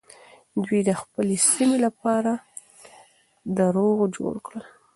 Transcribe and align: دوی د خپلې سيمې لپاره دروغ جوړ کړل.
دوی 0.63 0.79
د 0.89 0.91
خپلې 1.01 1.35
سيمې 1.51 1.77
لپاره 1.85 2.31
دروغ 3.57 3.97
جوړ 4.17 4.33
کړل. 4.45 4.63